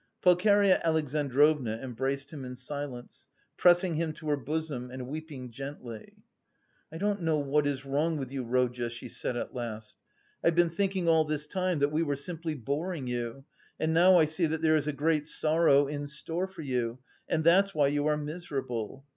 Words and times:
Pulcheria 0.23 0.81
Alexandrovna 0.83 1.77
embraced 1.77 2.33
him 2.33 2.43
in 2.43 2.55
silence, 2.55 3.27
pressing 3.55 3.93
him 3.97 4.13
to 4.13 4.29
her 4.29 4.35
bosom 4.35 4.89
and 4.89 5.05
weeping 5.07 5.51
gently. 5.51 6.15
"I 6.91 6.97
don't 6.97 7.21
know 7.21 7.37
what 7.37 7.67
is 7.67 7.85
wrong 7.85 8.17
with 8.17 8.31
you, 8.31 8.43
Rodya," 8.43 8.89
she 8.89 9.07
said 9.07 9.37
at 9.37 9.53
last. 9.53 9.99
"I've 10.43 10.55
been 10.55 10.71
thinking 10.71 11.07
all 11.07 11.23
this 11.25 11.45
time 11.45 11.77
that 11.77 11.91
we 11.91 12.01
were 12.01 12.15
simply 12.15 12.55
boring 12.55 13.05
you 13.05 13.43
and 13.79 13.93
now 13.93 14.17
I 14.17 14.25
see 14.25 14.47
that 14.47 14.63
there 14.63 14.75
is 14.75 14.87
a 14.87 14.91
great 14.91 15.27
sorrow 15.27 15.85
in 15.85 16.07
store 16.07 16.47
for 16.47 16.63
you, 16.63 16.97
and 17.29 17.43
that's 17.43 17.75
why 17.75 17.85
you 17.85 18.07
are 18.07 18.17
miserable. 18.17 19.05